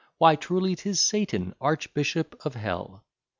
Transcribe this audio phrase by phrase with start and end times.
[0.17, 3.03] Why truly 'tis Satan, Archbishop of Hell.